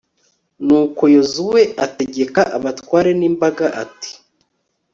nuko 0.65 1.03
yozuwe 1.15 1.61
ategeka 1.85 2.41
abatware 2.57 3.09
b'imbaga, 3.19 3.65
ati 3.83 4.11